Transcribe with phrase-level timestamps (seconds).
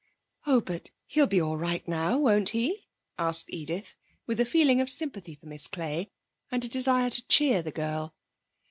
[0.47, 2.87] 'Oh, but he'll be all right now, won't he?'
[3.19, 6.09] asked Edith, with a feeling of sympathy for Miss Clay,
[6.51, 8.15] and a desire to cheer the girl.